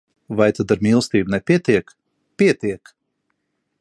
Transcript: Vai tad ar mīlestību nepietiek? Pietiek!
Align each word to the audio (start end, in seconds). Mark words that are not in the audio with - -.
Vai 0.37 0.45
tad 0.59 0.73
ar 0.75 0.79
mīlestību 0.85 1.33
nepietiek? 1.35 1.93
Pietiek! 2.43 2.93